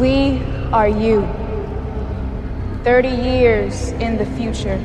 We 0.00 0.40
are 0.72 0.88
you. 0.88 1.28
30 2.84 3.08
years 3.08 3.88
in 4.00 4.16
the 4.16 4.24
future. 4.24 4.80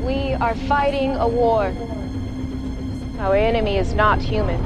We 0.00 0.34
are 0.34 0.54
fighting 0.54 1.16
a 1.16 1.26
war. 1.26 1.74
Our 3.18 3.34
enemy 3.34 3.78
is 3.78 3.94
not 3.94 4.22
human. 4.22 4.60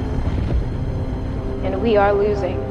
And 1.65 1.81
we 1.81 1.97
are 1.97 2.13
losing. 2.13 2.61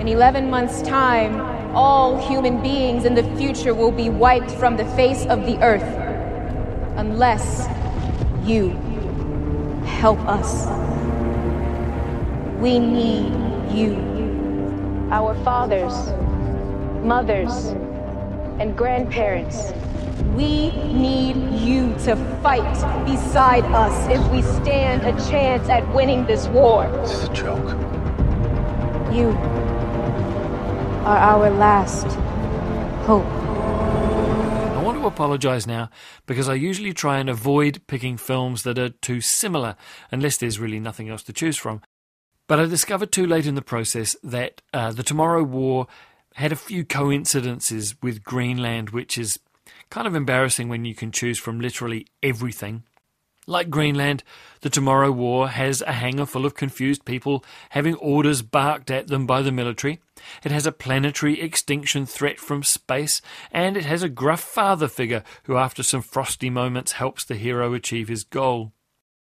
In 0.00 0.08
11 0.08 0.50
months' 0.50 0.82
time, 0.82 1.40
all 1.76 2.18
human 2.28 2.60
beings 2.60 3.04
in 3.04 3.14
the 3.14 3.22
future 3.36 3.72
will 3.72 3.92
be 3.92 4.10
wiped 4.10 4.50
from 4.50 4.76
the 4.76 4.86
face 4.96 5.26
of 5.26 5.46
the 5.46 5.62
earth. 5.62 5.86
Unless 6.96 7.68
you 8.42 8.70
help 9.84 10.18
us. 10.26 10.66
We 12.60 12.80
need 12.80 13.32
you. 13.72 14.15
Our 15.10 15.34
fathers, 15.44 15.94
mothers, 17.04 17.66
and 18.58 18.76
grandparents. 18.76 19.72
We 20.34 20.70
need 20.92 21.36
you 21.60 21.94
to 22.04 22.16
fight 22.42 22.74
beside 23.06 23.64
us 23.66 24.08
if 24.08 24.32
we 24.32 24.42
stand 24.42 25.02
a 25.04 25.12
chance 25.30 25.68
at 25.68 25.86
winning 25.94 26.26
this 26.26 26.48
war. 26.48 26.88
This 27.02 27.12
is 27.12 27.24
a 27.28 27.32
joke. 27.32 27.68
You 29.14 29.28
are 31.04 31.18
our 31.18 31.50
last 31.50 32.06
hope. 33.06 33.24
I 33.26 34.82
want 34.82 34.98
to 34.98 35.06
apologise 35.06 35.66
now 35.68 35.88
because 36.26 36.48
I 36.48 36.54
usually 36.54 36.92
try 36.92 37.18
and 37.18 37.30
avoid 37.30 37.86
picking 37.86 38.16
films 38.16 38.64
that 38.64 38.76
are 38.76 38.88
too 38.88 39.20
similar 39.20 39.76
unless 40.10 40.36
there's 40.36 40.58
really 40.58 40.80
nothing 40.80 41.08
else 41.08 41.22
to 41.24 41.32
choose 41.32 41.56
from. 41.56 41.82
But 42.48 42.60
I 42.60 42.66
discovered 42.66 43.10
too 43.10 43.26
late 43.26 43.46
in 43.46 43.56
the 43.56 43.62
process 43.62 44.14
that 44.22 44.62
uh, 44.72 44.92
The 44.92 45.02
Tomorrow 45.02 45.42
War 45.42 45.86
had 46.34 46.52
a 46.52 46.56
few 46.56 46.84
coincidences 46.84 47.94
with 48.02 48.22
Greenland, 48.22 48.90
which 48.90 49.18
is 49.18 49.40
kind 49.90 50.06
of 50.06 50.14
embarrassing 50.14 50.68
when 50.68 50.84
you 50.84 50.94
can 50.94 51.10
choose 51.10 51.38
from 51.38 51.60
literally 51.60 52.06
everything. 52.22 52.84
Like 53.48 53.70
Greenland, 53.70 54.24
the 54.62 54.70
Tomorrow 54.70 55.12
War 55.12 55.48
has 55.48 55.80
a 55.82 55.92
hangar 55.92 56.26
full 56.26 56.44
of 56.44 56.56
confused 56.56 57.04
people 57.04 57.44
having 57.70 57.94
orders 57.94 58.42
barked 58.42 58.90
at 58.90 59.06
them 59.06 59.24
by 59.24 59.40
the 59.40 59.52
military. 59.52 60.00
It 60.42 60.50
has 60.50 60.66
a 60.66 60.72
planetary 60.72 61.40
extinction 61.40 62.06
threat 62.06 62.40
from 62.40 62.64
space, 62.64 63.22
and 63.52 63.76
it 63.76 63.84
has 63.84 64.02
a 64.02 64.08
gruff 64.08 64.40
father 64.40 64.88
figure 64.88 65.22
who, 65.44 65.56
after 65.56 65.84
some 65.84 66.02
frosty 66.02 66.50
moments, 66.50 66.92
helps 66.92 67.24
the 67.24 67.36
hero 67.36 67.72
achieve 67.72 68.08
his 68.08 68.24
goal. 68.24 68.72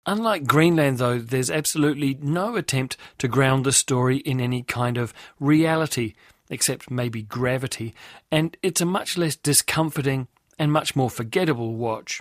Unlike 0.07 0.45
Greenland, 0.47 0.99
though, 0.99 1.19
there's 1.19 1.51
absolutely 1.51 2.19
no 2.21 2.57
attempt 2.57 2.97
to 3.19 3.29
ground 3.29 3.65
the 3.65 3.73
story 3.73 4.19
in 4.19 4.39
any 4.39 4.63
kind 4.63 4.99
of 4.99 5.15
reality, 5.41 6.15
except 6.51 6.91
maybe 6.91 7.23
gravity, 7.23 7.95
and 8.31 8.57
it's 8.63 8.83
a 8.83 8.87
much 8.87 9.17
less 9.17 9.35
discomforting 9.35 10.29
and 10.59 10.71
much 10.71 10.95
more 10.95 11.09
forgettable 11.09 11.75
watch. 11.75 12.21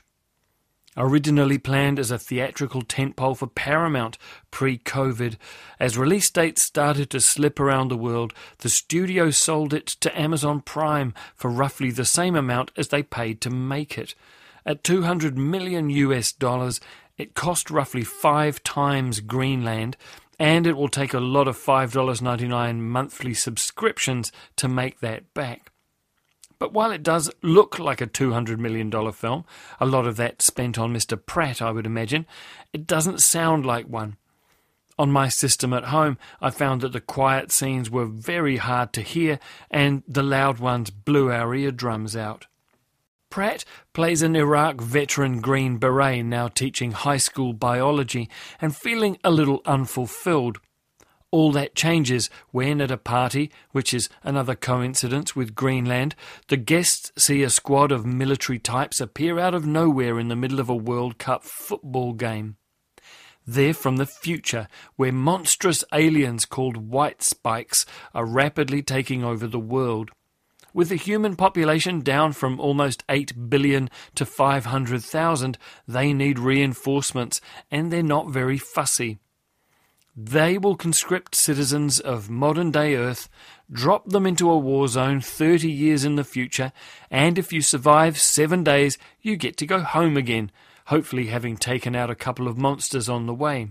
Originally 0.96 1.58
planned 1.58 1.98
as 1.98 2.12
a 2.12 2.20
theatrical 2.20 2.84
tentpole 2.84 3.36
for 3.36 3.48
Paramount 3.48 4.18
pre 4.52 4.78
COVID, 4.78 5.38
as 5.80 5.98
release 5.98 6.30
dates 6.30 6.64
started 6.64 7.10
to 7.10 7.20
slip 7.20 7.60
around 7.60 7.88
the 7.90 7.98
world, 7.98 8.32
the 8.60 8.70
studio 8.70 9.32
sold 9.32 9.74
it 9.74 9.88
to 9.88 10.18
Amazon 10.18 10.62
Prime 10.62 11.14
for 11.36 11.50
roughly 11.50 11.90
the 11.90 12.06
same 12.06 12.36
amount 12.36 12.72
as 12.78 12.90
they 12.90 13.02
paid 13.02 13.42
to 13.42 13.50
make 13.50 13.98
it. 13.98 14.14
At 14.66 14.84
200 14.84 15.38
million 15.38 15.90
US 15.90 16.32
dollars, 16.32 16.80
it 17.18 17.35
cost 17.35 17.69
roughly 17.69 18.03
five 18.03 18.63
times 18.63 19.19
Greenland, 19.19 19.97
and 20.40 20.66
it 20.66 20.75
will 20.75 20.90
take 20.90 21.13
a 21.13 21.19
lot 21.19 21.47
of 21.47 21.57
$5.99 21.57 22.79
monthly 22.79 23.34
subscriptions 23.34 24.31
to 24.57 24.68
make 24.68 25.00
that 25.00 25.34
back. 25.34 25.72
But 26.59 26.74
while 26.74 26.91
it 26.91 27.03
does 27.03 27.29
look 27.41 27.78
like 27.78 28.01
a 28.01 28.07
$200 28.07 28.57
million 28.57 28.90
film, 29.12 29.46
a 29.79 29.85
lot 29.85 30.07
of 30.07 30.16
that 30.18 30.41
spent 30.41 30.78
on 30.79 30.94
Mr. 30.94 31.24
Pratt, 31.24 31.62
I 31.62 31.72
would 31.72 31.85
imagine, 31.85 32.25
it 32.72 32.88
doesn't 32.88 33.22
sound 33.22 33.66
like 33.66 33.85
one. 33.88 34.18
On 34.97 35.12
my 35.12 35.28
system 35.28 35.74
at 35.74 35.85
home, 35.85 36.18
I 36.40 36.51
found 36.51 36.81
that 36.81 36.94
the 36.94 37.01
quiet 37.01 37.51
scenes 37.51 37.90
were 37.90 38.06
very 38.06 38.57
hard 38.57 38.94
to 38.94 39.01
hear 39.01 39.40
and 39.72 40.03
the 40.07 40.24
loud 40.24 40.59
ones 40.59 40.90
blew 40.90 41.31
our 41.31 41.53
eardrums 41.53 42.16
out. 42.16 42.47
Pratt 43.34 43.66
plays 43.94 44.22
an 44.22 44.36
Iraq 44.36 44.80
veteran 44.80 45.42
Green 45.42 45.78
Beret 45.78 46.24
now 46.24 46.50
teaching 46.50 46.92
high 46.92 47.18
school 47.18 47.52
biology 47.52 48.30
and 48.62 48.76
feeling 48.76 49.18
a 49.24 49.32
little 49.32 49.64
unfulfilled. 49.66 50.60
All 51.32 51.52
that 51.54 51.74
changes 51.74 52.30
when, 52.52 52.80
at 52.80 52.92
a 52.92 52.98
party, 52.98 53.50
which 53.72 53.92
is 53.92 54.08
another 54.22 54.54
coincidence 54.54 55.36
with 55.36 55.56
Greenland, 55.56 56.14
the 56.50 56.58
guests 56.58 57.12
see 57.18 57.42
a 57.42 57.50
squad 57.50 57.92
of 57.92 58.06
military 58.06 58.60
types 58.60 59.02
appear 59.02 59.40
out 59.40 59.56
of 59.56 59.66
nowhere 59.66 60.20
in 60.20 60.28
the 60.28 60.36
middle 60.36 60.60
of 60.60 60.70
a 60.70 60.76
World 60.76 61.18
Cup 61.18 61.44
football 61.44 62.14
game. 62.14 62.58
They're 63.48 63.74
from 63.74 63.98
the 63.98 64.06
future, 64.06 64.68
where 64.96 65.12
monstrous 65.12 65.84
aliens 65.92 66.46
called 66.46 66.78
white 66.78 67.24
spikes 67.24 67.88
are 68.14 68.28
rapidly 68.28 68.84
taking 68.84 69.24
over 69.24 69.48
the 69.48 69.58
world. 69.58 70.12
With 70.74 70.90
the 70.90 70.96
human 70.96 71.36
population 71.36 72.02
down 72.02 72.34
from 72.34 72.60
almost 72.60 73.04
8 73.08 73.50
billion 73.50 73.92
to 74.16 74.26
500,000, 74.26 75.58
they 75.88 76.14
need 76.14 76.40
reinforcements, 76.40 77.42
and 77.70 77.92
they're 77.92 78.02
not 78.02 78.30
very 78.30 78.58
fussy. 78.58 79.20
They 80.16 80.58
will 80.58 80.76
conscript 80.76 81.36
citizens 81.36 82.00
of 82.00 82.30
modern 82.30 82.72
day 82.72 82.96
Earth, 82.96 83.30
drop 83.72 84.10
them 84.10 84.26
into 84.26 84.50
a 84.50 84.58
war 84.58 84.88
zone 84.88 85.22
30 85.22 85.72
years 85.72 86.06
in 86.06 86.16
the 86.16 86.24
future, 86.24 86.72
and 87.12 87.38
if 87.38 87.54
you 87.54 87.62
survive 87.62 88.20
seven 88.20 88.64
days, 88.64 88.98
you 89.22 89.36
get 89.36 89.58
to 89.58 89.68
go 89.68 89.80
home 89.80 90.18
again, 90.18 90.52
hopefully 90.88 91.28
having 91.28 91.56
taken 91.56 91.96
out 91.96 92.10
a 92.10 92.16
couple 92.16 92.48
of 92.48 92.58
monsters 92.58 93.08
on 93.08 93.28
the 93.28 93.34
way. 93.34 93.70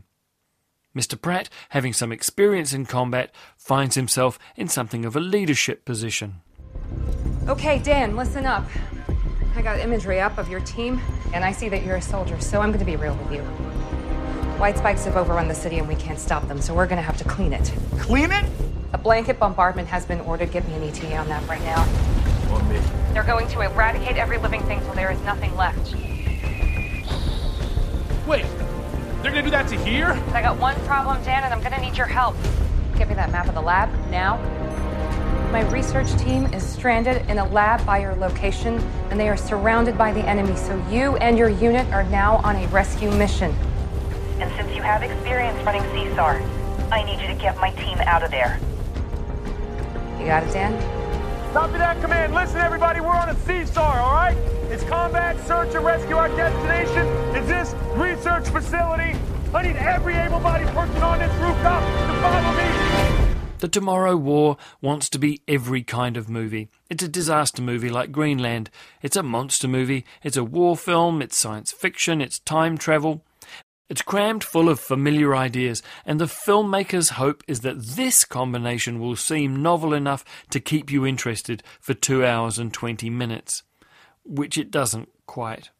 Mr. 0.96 1.20
Pratt, 1.20 1.48
having 1.70 1.92
some 1.92 2.12
experience 2.12 2.72
in 2.72 2.86
combat, 2.86 3.34
finds 3.56 3.94
himself 3.94 4.38
in 4.56 4.68
something 4.68 5.04
of 5.04 5.16
a 5.16 5.20
leadership 5.20 5.84
position. 5.84 6.42
Okay, 7.48 7.78
Dan, 7.78 8.16
listen 8.16 8.46
up. 8.46 8.64
I 9.54 9.62
got 9.62 9.78
imagery 9.80 10.20
up 10.20 10.38
of 10.38 10.48
your 10.48 10.60
team, 10.60 11.00
and 11.34 11.44
I 11.44 11.52
see 11.52 11.68
that 11.68 11.84
you're 11.84 11.96
a 11.96 12.02
soldier, 12.02 12.40
so 12.40 12.60
I'm 12.60 12.70
going 12.70 12.78
to 12.78 12.84
be 12.84 12.96
real 12.96 13.14
with 13.16 13.32
you. 13.32 13.42
White 14.58 14.78
spikes 14.78 15.04
have 15.06 15.16
overrun 15.16 15.48
the 15.48 15.54
city, 15.54 15.78
and 15.78 15.88
we 15.88 15.96
can't 15.96 16.18
stop 16.18 16.46
them, 16.48 16.60
so 16.60 16.72
we're 16.72 16.86
going 16.86 16.98
to 16.98 17.02
have 17.02 17.16
to 17.18 17.24
clean 17.24 17.52
it. 17.52 17.72
Clean 17.98 18.30
it? 18.30 18.44
A 18.92 18.98
blanket 18.98 19.38
bombardment 19.38 19.88
has 19.88 20.06
been 20.06 20.20
ordered. 20.20 20.52
Get 20.52 20.66
me 20.68 20.74
an 20.74 20.84
ETA 20.84 21.16
on 21.16 21.28
that 21.28 21.46
right 21.48 21.60
now. 21.62 21.82
On 22.50 22.68
me. 22.68 22.78
They're 23.12 23.24
going 23.24 23.48
to 23.48 23.60
eradicate 23.60 24.16
every 24.16 24.38
living 24.38 24.62
thing 24.62 24.80
till 24.80 24.94
there 24.94 25.10
is 25.10 25.20
nothing 25.22 25.54
left. 25.56 25.94
Wait, 28.26 28.46
they're 29.20 29.32
gonna 29.32 29.42
do 29.42 29.50
that 29.50 29.68
to 29.68 29.76
here? 29.84 30.10
I 30.32 30.42
got 30.42 30.58
one 30.58 30.76
problem, 30.86 31.22
Dan, 31.24 31.42
and 31.42 31.52
I'm 31.52 31.60
going 31.60 31.72
to 31.72 31.80
need 31.80 31.96
your 31.96 32.06
help. 32.06 32.36
Give 32.96 33.08
me 33.08 33.14
that 33.14 33.32
map 33.32 33.48
of 33.48 33.54
the 33.54 33.60
lab 33.60 33.90
now. 34.10 34.38
My 35.52 35.68
research 35.70 36.10
team 36.18 36.46
is 36.46 36.62
stranded 36.62 37.28
in 37.28 37.36
a 37.36 37.46
lab 37.50 37.84
by 37.84 37.98
your 37.98 38.14
location, 38.14 38.78
and 39.10 39.20
they 39.20 39.28
are 39.28 39.36
surrounded 39.36 39.98
by 39.98 40.10
the 40.10 40.26
enemy, 40.26 40.56
so 40.56 40.82
you 40.88 41.16
and 41.18 41.36
your 41.36 41.50
unit 41.50 41.86
are 41.92 42.04
now 42.04 42.36
on 42.36 42.56
a 42.56 42.66
rescue 42.68 43.10
mission. 43.10 43.54
And 44.40 44.50
since 44.56 44.74
you 44.74 44.80
have 44.80 45.02
experience 45.02 45.62
running 45.62 45.82
CSAR, 45.82 46.40
I 46.90 47.04
need 47.04 47.20
you 47.20 47.26
to 47.26 47.34
get 47.34 47.58
my 47.58 47.70
team 47.72 47.98
out 47.98 48.22
of 48.22 48.30
there. 48.30 48.58
You 50.18 50.24
got 50.24 50.42
it, 50.42 50.54
Dan? 50.54 50.72
Copy 51.52 51.76
that 51.76 52.00
command. 52.00 52.34
Listen, 52.34 52.56
everybody, 52.56 53.00
we're 53.00 53.08
on 53.08 53.28
a 53.28 53.34
CSAR, 53.34 53.76
all 53.78 54.14
right? 54.14 54.36
It's 54.70 54.84
combat, 54.84 55.38
search, 55.46 55.74
and 55.74 55.84
rescue. 55.84 56.16
Our 56.16 56.28
destination 56.28 57.06
is 57.36 57.46
this 57.46 57.74
research 57.92 58.48
facility. 58.48 59.18
I 59.52 59.62
need 59.64 59.76
every 59.76 60.14
able-bodied 60.14 60.68
person 60.68 61.02
on 61.02 61.18
this 61.18 61.34
rooftop 61.34 61.82
to 61.82 62.20
follow 62.22 62.56
me. 62.56 62.81
The 63.62 63.68
Tomorrow 63.68 64.16
War 64.16 64.56
wants 64.80 65.08
to 65.10 65.20
be 65.20 65.40
every 65.46 65.84
kind 65.84 66.16
of 66.16 66.28
movie. 66.28 66.68
It's 66.90 67.04
a 67.04 67.08
disaster 67.08 67.62
movie 67.62 67.90
like 67.90 68.10
Greenland. 68.10 68.70
It's 69.02 69.16
a 69.16 69.22
monster 69.22 69.68
movie. 69.68 70.04
It's 70.24 70.36
a 70.36 70.42
war 70.42 70.76
film. 70.76 71.22
It's 71.22 71.36
science 71.36 71.70
fiction. 71.70 72.20
It's 72.20 72.40
time 72.40 72.76
travel. 72.76 73.24
It's 73.88 74.02
crammed 74.02 74.42
full 74.42 74.68
of 74.68 74.80
familiar 74.80 75.36
ideas, 75.36 75.80
and 76.04 76.20
the 76.20 76.24
filmmaker's 76.24 77.10
hope 77.10 77.44
is 77.46 77.60
that 77.60 77.80
this 77.80 78.24
combination 78.24 78.98
will 78.98 79.14
seem 79.14 79.62
novel 79.62 79.94
enough 79.94 80.24
to 80.50 80.58
keep 80.58 80.90
you 80.90 81.06
interested 81.06 81.62
for 81.78 81.94
2 81.94 82.26
hours 82.26 82.58
and 82.58 82.72
20 82.72 83.10
minutes, 83.10 83.62
which 84.24 84.58
it 84.58 84.72
doesn't 84.72 85.08
quite. 85.26 85.70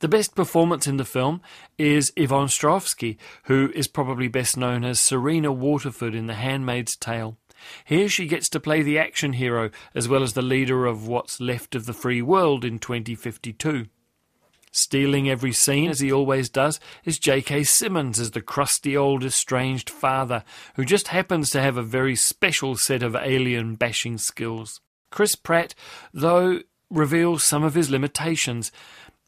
The 0.00 0.08
best 0.08 0.36
performance 0.36 0.86
in 0.86 0.96
the 0.96 1.04
film 1.04 1.40
is 1.76 2.12
Yvonne 2.16 2.46
Strahovski, 2.46 3.16
who 3.44 3.72
is 3.74 3.88
probably 3.88 4.28
best 4.28 4.56
known 4.56 4.84
as 4.84 5.00
Serena 5.00 5.50
Waterford 5.50 6.14
in 6.14 6.28
The 6.28 6.34
Handmaid's 6.34 6.94
Tale. 6.94 7.36
Here 7.84 8.08
she 8.08 8.28
gets 8.28 8.48
to 8.50 8.60
play 8.60 8.82
the 8.82 8.98
action 8.98 9.32
hero 9.32 9.70
as 9.96 10.08
well 10.08 10.22
as 10.22 10.34
the 10.34 10.42
leader 10.42 10.86
of 10.86 11.08
what's 11.08 11.40
left 11.40 11.74
of 11.74 11.86
the 11.86 11.92
free 11.92 12.22
world 12.22 12.64
in 12.64 12.78
2052. 12.78 13.86
Stealing 14.70 15.28
every 15.28 15.52
scene, 15.52 15.90
as 15.90 15.98
he 15.98 16.12
always 16.12 16.48
does, 16.48 16.78
is 17.04 17.18
J.K. 17.18 17.64
Simmons 17.64 18.20
as 18.20 18.30
the 18.30 18.42
crusty 18.42 18.96
old 18.96 19.24
estranged 19.24 19.90
father, 19.90 20.44
who 20.76 20.84
just 20.84 21.08
happens 21.08 21.50
to 21.50 21.60
have 21.60 21.76
a 21.76 21.82
very 21.82 22.14
special 22.14 22.76
set 22.76 23.02
of 23.02 23.16
alien 23.16 23.74
bashing 23.74 24.18
skills. 24.18 24.80
Chris 25.10 25.34
Pratt, 25.34 25.74
though, 26.12 26.60
reveals 26.90 27.42
some 27.42 27.64
of 27.64 27.74
his 27.74 27.90
limitations, 27.90 28.70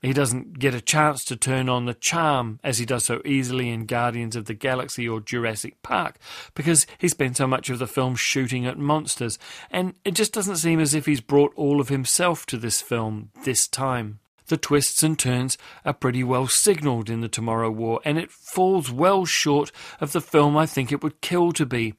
he 0.03 0.13
doesn't 0.13 0.59
get 0.59 0.75
a 0.75 0.81
chance 0.81 1.25
to 1.25 1.37
turn 1.37 1.69
on 1.69 1.85
the 1.85 1.95
charm 1.95 2.59
as 2.65 2.79
he 2.79 2.87
does 2.87 3.05
so 3.05 3.21
easily 3.25 3.69
in 3.69 3.87
Guardians 3.87 4.35
of 4.35 4.47
the 4.47 4.55
Galaxy 4.55 5.09
or 5.09 5.21
Jurassic 5.21 5.83
Park 5.83 6.19
because 6.55 6.87
he 6.99 7.09
spent 7.09 7.37
so 7.37 7.47
much 7.47 7.69
of 7.69 7.79
the 7.79 7.87
film 7.87 8.17
shooting 8.17 8.67
at 8.67 8.79
monsters, 8.79 9.39
and 9.71 9.95
it 10.05 10.13
just 10.13 10.33
doesn't 10.33 10.57
seem 10.57 10.81
as 10.81 10.95
if 10.95 11.07
he's 11.07 11.21
brought 11.21 11.53
all 11.55 11.81
of 11.81 11.89
himself 11.89 12.47
to 12.47 12.57
this 12.57 12.81
film 12.81 13.31
this 13.45 13.69
time. 13.69 14.21
The 14.47 14.57
twists 14.57 15.05
and 15.05 15.17
turns 15.17 15.57
are 15.85 15.93
pretty 15.93 16.25
well 16.25 16.49
signalled 16.49 17.09
in 17.09 17.21
The 17.21 17.29
Tomorrow 17.29 17.71
War, 17.71 18.01
and 18.05 18.19
it 18.19 18.33
falls 18.33 18.91
well 18.91 19.25
short 19.25 19.71
of 20.01 20.13
the 20.13 20.21
film 20.21 20.57
I 20.57 20.67
think 20.67 20.91
it 20.91 21.05
would 21.05 21.21
kill 21.21 21.53
to 21.53 21.65
be. 21.65 21.95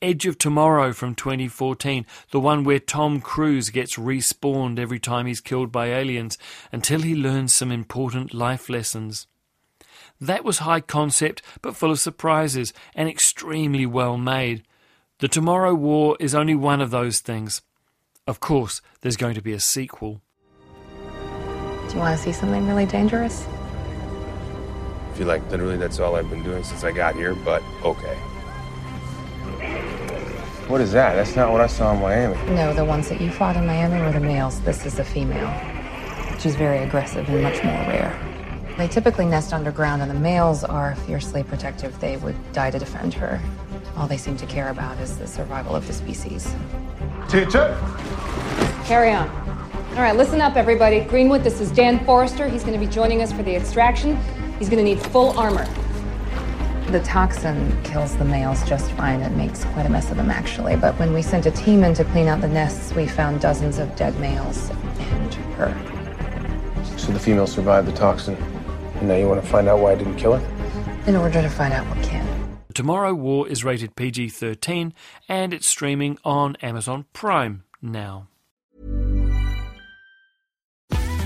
Edge 0.00 0.26
of 0.26 0.38
Tomorrow 0.38 0.92
from 0.92 1.14
2014, 1.14 2.06
the 2.30 2.40
one 2.40 2.64
where 2.64 2.78
Tom 2.78 3.20
Cruise 3.20 3.70
gets 3.70 3.96
respawned 3.96 4.78
every 4.78 4.98
time 4.98 5.26
he's 5.26 5.40
killed 5.40 5.70
by 5.70 5.86
aliens 5.86 6.38
until 6.70 7.02
he 7.02 7.14
learns 7.14 7.54
some 7.54 7.70
important 7.70 8.34
life 8.34 8.68
lessons. 8.68 9.26
That 10.20 10.44
was 10.44 10.58
high 10.58 10.80
concept 10.80 11.42
but 11.62 11.76
full 11.76 11.90
of 11.90 11.98
surprises 11.98 12.72
and 12.94 13.08
extremely 13.08 13.86
well 13.86 14.16
made. 14.16 14.62
The 15.18 15.28
Tomorrow 15.28 15.74
War 15.74 16.16
is 16.20 16.34
only 16.34 16.54
one 16.54 16.80
of 16.80 16.90
those 16.90 17.20
things. 17.20 17.62
Of 18.26 18.40
course, 18.40 18.80
there's 19.00 19.16
going 19.16 19.34
to 19.34 19.42
be 19.42 19.52
a 19.52 19.60
sequel. 19.60 20.20
Do 21.88 21.94
you 21.94 21.98
want 21.98 22.16
to 22.16 22.22
see 22.22 22.32
something 22.32 22.66
really 22.66 22.86
dangerous? 22.86 23.46
I 25.10 25.14
feel 25.14 25.26
like 25.26 25.48
literally 25.50 25.76
that's 25.76 25.98
all 25.98 26.16
I've 26.16 26.30
been 26.30 26.42
doing 26.42 26.64
since 26.64 26.84
I 26.84 26.92
got 26.92 27.14
here, 27.16 27.34
but 27.34 27.62
okay. 27.84 28.16
What 30.72 30.80
is 30.80 30.92
that? 30.92 31.16
That's 31.16 31.36
not 31.36 31.52
what 31.52 31.60
I 31.60 31.66
saw 31.66 31.92
in 31.92 32.00
Miami. 32.00 32.34
No, 32.54 32.72
the 32.72 32.82
ones 32.82 33.10
that 33.10 33.20
you 33.20 33.30
fought 33.30 33.58
in 33.58 33.66
Miami 33.66 34.00
were 34.00 34.10
the 34.10 34.20
males. 34.20 34.58
This 34.62 34.86
is 34.86 34.98
a 34.98 35.04
female. 35.04 35.52
She's 36.40 36.56
very 36.56 36.78
aggressive 36.78 37.28
and 37.28 37.42
much 37.42 37.62
more 37.62 37.74
rare. 37.74 38.18
They 38.78 38.88
typically 38.88 39.26
nest 39.26 39.52
underground, 39.52 40.00
and 40.00 40.10
the 40.10 40.18
males 40.18 40.64
are 40.64 40.94
fiercely 41.04 41.42
protective. 41.42 42.00
They 42.00 42.16
would 42.16 42.34
die 42.54 42.70
to 42.70 42.78
defend 42.78 43.12
her. 43.12 43.38
All 43.98 44.06
they 44.06 44.16
seem 44.16 44.38
to 44.38 44.46
care 44.46 44.70
about 44.70 44.98
is 44.98 45.18
the 45.18 45.26
survival 45.26 45.76
of 45.76 45.86
the 45.86 45.92
species. 45.92 46.50
Teacher? 47.28 47.78
Carry 48.86 49.12
on. 49.12 49.28
All 49.90 49.98
right, 49.98 50.16
listen 50.16 50.40
up, 50.40 50.56
everybody. 50.56 51.00
Greenwood, 51.00 51.44
this 51.44 51.60
is 51.60 51.70
Dan 51.70 52.02
Forester. 52.06 52.48
He's 52.48 52.64
going 52.64 52.80
to 52.80 52.82
be 52.82 52.90
joining 52.90 53.20
us 53.20 53.30
for 53.30 53.42
the 53.42 53.54
extraction. 53.54 54.18
He's 54.58 54.70
going 54.70 54.82
to 54.82 54.90
need 54.90 55.02
full 55.02 55.38
armor. 55.38 55.66
The 56.92 57.00
toxin 57.00 57.82
kills 57.84 58.14
the 58.16 58.24
males 58.26 58.62
just 58.68 58.92
fine. 58.92 59.22
It 59.22 59.32
makes 59.32 59.64
quite 59.64 59.86
a 59.86 59.88
mess 59.88 60.10
of 60.10 60.18
them, 60.18 60.30
actually. 60.30 60.76
But 60.76 60.98
when 60.98 61.14
we 61.14 61.22
sent 61.22 61.46
a 61.46 61.50
team 61.50 61.84
in 61.84 61.94
to 61.94 62.04
clean 62.04 62.28
out 62.28 62.42
the 62.42 62.48
nests, 62.48 62.92
we 62.92 63.06
found 63.06 63.40
dozens 63.40 63.78
of 63.78 63.96
dead 63.96 64.14
males 64.20 64.68
and 64.98 65.34
her. 65.56 65.74
So 66.98 67.10
the 67.10 67.18
female 67.18 67.46
survived 67.46 67.88
the 67.88 67.92
toxin, 67.92 68.34
and 68.96 69.08
now 69.08 69.14
you 69.14 69.26
want 69.26 69.42
to 69.42 69.48
find 69.48 69.68
out 69.68 69.78
why 69.78 69.92
I 69.92 69.94
didn't 69.94 70.16
kill 70.16 70.36
her? 70.36 71.06
In 71.06 71.16
order 71.16 71.40
to 71.40 71.48
find 71.48 71.72
out 71.72 71.86
what 71.86 72.04
can. 72.04 72.58
Tomorrow 72.74 73.14
War 73.14 73.48
is 73.48 73.64
rated 73.64 73.96
PG 73.96 74.28
13 74.28 74.92
and 75.30 75.54
it's 75.54 75.66
streaming 75.66 76.18
on 76.24 76.56
Amazon 76.60 77.06
Prime 77.14 77.64
now. 77.80 78.28